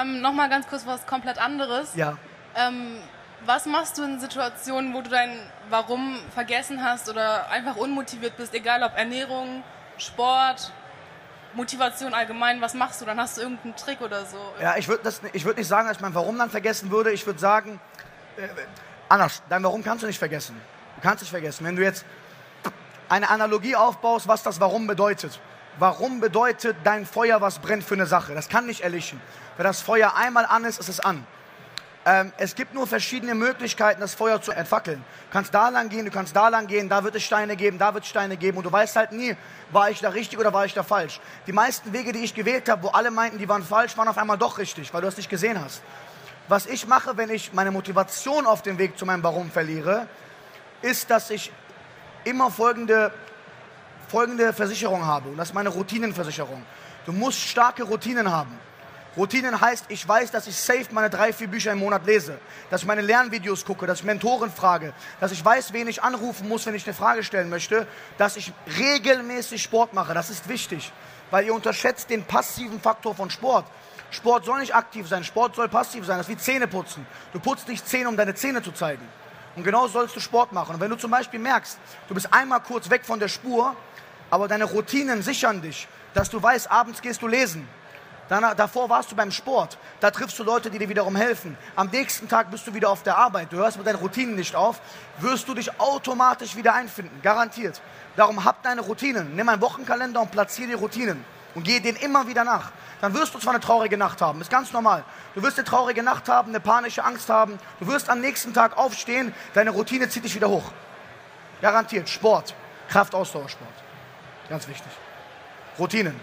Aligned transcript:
Ähm, 0.00 0.20
Nochmal 0.20 0.48
ganz 0.48 0.66
kurz 0.66 0.86
was 0.86 1.06
komplett 1.06 1.38
anderes. 1.38 1.94
Ja. 1.94 2.16
Ähm, 2.54 2.98
was 3.44 3.66
machst 3.66 3.98
du 3.98 4.04
in 4.04 4.18
Situationen, 4.18 4.94
wo 4.94 5.02
du 5.02 5.10
dein 5.10 5.38
Warum 5.70 6.18
vergessen 6.34 6.82
hast 6.82 7.08
oder 7.08 7.48
einfach 7.50 7.76
unmotiviert 7.76 8.36
bist, 8.36 8.54
egal 8.54 8.82
ob 8.82 8.96
Ernährung, 8.96 9.62
Sport, 9.98 10.72
Motivation 11.54 12.12
allgemein, 12.14 12.60
was 12.60 12.74
machst 12.74 13.00
du? 13.00 13.04
Dann 13.04 13.20
hast 13.20 13.36
du 13.36 13.42
irgendeinen 13.42 13.76
Trick 13.76 14.00
oder 14.00 14.24
so. 14.26 14.38
Ja, 14.60 14.76
ich 14.76 14.88
würde 14.88 15.04
würd 15.04 15.56
nicht 15.56 15.68
sagen, 15.68 15.88
dass 15.88 15.96
ich 15.96 16.02
mein 16.02 16.14
Warum 16.14 16.38
dann 16.38 16.50
vergessen 16.50 16.90
würde. 16.90 17.12
Ich 17.12 17.26
würde 17.26 17.38
sagen, 17.38 17.80
äh, 18.36 18.48
anders, 19.08 19.42
dein 19.48 19.62
Warum 19.62 19.82
kannst 19.82 20.02
du 20.02 20.06
nicht 20.06 20.18
vergessen. 20.18 20.60
Du 20.96 21.02
kannst 21.02 21.22
nicht 21.22 21.30
vergessen. 21.30 21.64
Wenn 21.64 21.76
du 21.76 21.82
jetzt 21.82 22.04
eine 23.08 23.28
Analogie 23.30 23.76
aufbaust, 23.76 24.28
was 24.28 24.42
das 24.42 24.60
Warum 24.60 24.86
bedeutet. 24.86 25.40
Warum 25.78 26.20
bedeutet 26.20 26.76
dein 26.84 27.04
Feuer, 27.04 27.40
was 27.40 27.58
brennt 27.58 27.84
für 27.84 27.94
eine 27.94 28.06
Sache? 28.06 28.34
Das 28.34 28.48
kann 28.48 28.66
nicht 28.66 28.80
erlichen. 28.80 29.20
Wenn 29.56 29.64
das 29.64 29.80
Feuer 29.80 30.14
einmal 30.14 30.46
an 30.46 30.64
ist, 30.64 30.80
ist 30.80 30.88
es 30.88 31.00
an. 31.00 31.26
Ähm, 32.06 32.32
es 32.38 32.54
gibt 32.54 32.72
nur 32.72 32.86
verschiedene 32.86 33.34
Möglichkeiten, 33.34 34.00
das 34.00 34.14
Feuer 34.14 34.40
zu 34.40 34.52
entfackeln. 34.52 34.98
Du 34.98 35.32
kannst 35.32 35.52
da 35.52 35.68
lang 35.68 35.88
gehen, 35.88 36.04
du 36.04 36.10
kannst 36.10 36.34
da 36.36 36.48
lang 36.48 36.66
gehen, 36.68 36.88
da 36.88 37.02
wird 37.02 37.16
es 37.16 37.24
Steine 37.24 37.56
geben, 37.56 37.78
da 37.78 37.92
wird 37.92 38.04
es 38.04 38.10
Steine 38.10 38.36
geben 38.36 38.58
und 38.58 38.64
du 38.64 38.70
weißt 38.72 38.94
halt 38.94 39.12
nie, 39.12 39.36
war 39.72 39.90
ich 39.90 40.00
da 40.00 40.10
richtig 40.10 40.38
oder 40.38 40.52
war 40.52 40.64
ich 40.64 40.72
da 40.72 40.84
falsch. 40.84 41.20
Die 41.48 41.52
meisten 41.52 41.92
Wege, 41.92 42.12
die 42.12 42.20
ich 42.20 42.32
gewählt 42.32 42.68
habe, 42.68 42.84
wo 42.84 42.88
alle 42.88 43.10
meinten, 43.10 43.38
die 43.38 43.48
waren 43.48 43.64
falsch, 43.64 43.98
waren 43.98 44.06
auf 44.06 44.18
einmal 44.18 44.38
doch 44.38 44.58
richtig, 44.58 44.94
weil 44.94 45.02
du 45.02 45.08
es 45.08 45.16
nicht 45.16 45.28
gesehen 45.28 45.60
hast. 45.62 45.82
Was 46.48 46.66
ich 46.66 46.86
mache, 46.86 47.16
wenn 47.16 47.28
ich 47.28 47.52
meine 47.52 47.72
Motivation 47.72 48.46
auf 48.46 48.62
dem 48.62 48.78
Weg 48.78 48.96
zu 48.96 49.04
meinem 49.04 49.24
Warum 49.24 49.50
verliere, 49.50 50.06
ist, 50.82 51.10
dass 51.10 51.30
ich 51.30 51.50
immer 52.22 52.52
folgende, 52.52 53.12
folgende 54.08 54.52
Versicherung 54.52 55.04
habe. 55.04 55.28
Und 55.28 55.36
das 55.36 55.48
ist 55.48 55.54
meine 55.54 55.68
Routinenversicherung. 55.68 56.62
Du 57.04 57.12
musst 57.12 57.40
starke 57.40 57.84
Routinen 57.84 58.30
haben. 58.30 58.58
Routinen 59.16 59.58
heißt, 59.58 59.86
ich 59.88 60.06
weiß, 60.06 60.30
dass 60.30 60.46
ich 60.46 60.56
safe 60.56 60.86
meine 60.90 61.08
drei, 61.08 61.32
vier 61.32 61.48
Bücher 61.48 61.72
im 61.72 61.78
Monat 61.78 62.04
lese, 62.04 62.38
dass 62.68 62.82
ich 62.82 62.86
meine 62.86 63.00
Lernvideos 63.00 63.64
gucke, 63.64 63.86
dass 63.86 64.00
ich 64.00 64.04
Mentoren 64.04 64.50
frage, 64.50 64.92
dass 65.20 65.32
ich 65.32 65.42
weiß, 65.42 65.72
wen 65.72 65.88
ich 65.88 66.02
anrufen 66.02 66.48
muss, 66.48 66.66
wenn 66.66 66.74
ich 66.74 66.84
eine 66.86 66.92
Frage 66.92 67.22
stellen 67.22 67.48
möchte, 67.48 67.86
dass 68.18 68.36
ich 68.36 68.52
regelmäßig 68.78 69.62
Sport 69.62 69.94
mache. 69.94 70.12
Das 70.12 70.28
ist 70.28 70.48
wichtig, 70.48 70.92
weil 71.30 71.46
ihr 71.46 71.54
unterschätzt 71.54 72.10
den 72.10 72.24
passiven 72.24 72.78
Faktor 72.78 73.14
von 73.14 73.30
Sport. 73.30 73.64
Sport 74.10 74.44
soll 74.44 74.60
nicht 74.60 74.74
aktiv 74.74 75.08
sein, 75.08 75.24
Sport 75.24 75.56
soll 75.56 75.68
passiv 75.68 76.04
sein. 76.04 76.18
Das 76.18 76.28
ist 76.28 76.32
wie 76.32 76.38
Zähne 76.38 76.68
putzen. 76.68 77.06
Du 77.32 77.40
putzt 77.40 77.68
nicht 77.68 77.88
Zähne, 77.88 78.10
um 78.10 78.16
deine 78.18 78.34
Zähne 78.34 78.62
zu 78.62 78.72
zeigen. 78.72 79.08
Und 79.56 79.64
genau 79.64 79.88
sollst 79.88 80.14
du 80.14 80.20
Sport 80.20 80.52
machen. 80.52 80.74
Und 80.74 80.80
wenn 80.80 80.90
du 80.90 80.96
zum 80.96 81.10
Beispiel 81.10 81.40
merkst, 81.40 81.78
du 82.08 82.14
bist 82.14 82.32
einmal 82.32 82.60
kurz 82.60 82.90
weg 82.90 83.04
von 83.04 83.18
der 83.18 83.28
Spur, 83.28 83.74
aber 84.30 84.48
deine 84.48 84.64
Routinen 84.64 85.22
sichern 85.22 85.62
dich, 85.62 85.88
dass 86.14 86.30
du 86.30 86.42
weißt, 86.42 86.70
abends 86.70 87.00
gehst 87.00 87.22
du 87.22 87.26
lesen. 87.26 87.66
Danach, 88.28 88.54
davor 88.54 88.88
warst 88.88 89.12
du 89.12 89.16
beim 89.16 89.30
Sport. 89.30 89.78
Da 90.00 90.10
triffst 90.10 90.38
du 90.38 90.42
Leute, 90.42 90.68
die 90.68 90.78
dir 90.78 90.88
wiederum 90.88 91.14
helfen. 91.14 91.56
Am 91.76 91.88
nächsten 91.88 92.28
Tag 92.28 92.50
bist 92.50 92.66
du 92.66 92.74
wieder 92.74 92.90
auf 92.90 93.04
der 93.04 93.16
Arbeit. 93.16 93.52
Du 93.52 93.56
hörst 93.56 93.78
mit 93.78 93.86
deinen 93.86 93.96
Routinen 93.96 94.34
nicht 94.34 94.56
auf. 94.56 94.80
Wirst 95.18 95.48
du 95.48 95.54
dich 95.54 95.80
automatisch 95.80 96.56
wieder 96.56 96.74
einfinden. 96.74 97.20
Garantiert. 97.22 97.80
Darum 98.16 98.44
hab 98.44 98.62
deine 98.64 98.80
Routinen. 98.80 99.36
Nimm 99.36 99.48
einen 99.48 99.62
Wochenkalender 99.62 100.20
und 100.20 100.32
platziere 100.32 100.68
die 100.68 100.74
Routinen. 100.74 101.24
Und 101.54 101.62
geh 101.62 101.78
denen 101.78 101.96
immer 101.98 102.26
wieder 102.26 102.42
nach. 102.42 102.72
Dann 103.00 103.14
wirst 103.14 103.34
du 103.34 103.38
zwar 103.38 103.52
eine 103.54 103.60
traurige 103.62 103.96
Nacht 103.96 104.20
haben. 104.22 104.40
Ist 104.40 104.50
ganz 104.50 104.72
normal. 104.72 105.04
Du 105.34 105.42
wirst 105.42 105.58
eine 105.58 105.66
traurige 105.66 106.02
Nacht 106.02 106.28
haben, 106.28 106.48
eine 106.48 106.60
panische 106.60 107.04
Angst 107.04 107.28
haben. 107.28 107.58
Du 107.78 107.86
wirst 107.86 108.08
am 108.08 108.20
nächsten 108.20 108.54
Tag 108.54 108.76
aufstehen. 108.78 109.34
Deine 109.54 109.70
Routine 109.70 110.08
zieht 110.08 110.24
dich 110.24 110.34
wieder 110.34 110.48
hoch. 110.48 110.72
Garantiert. 111.60 112.08
Sport. 112.08 112.54
Kraftausdauersport. 112.88 113.68
Ganz 114.48 114.68
wichtig. 114.68 114.92
Routinen. 115.78 116.18